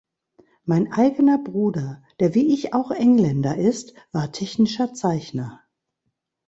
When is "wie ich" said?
2.33-2.73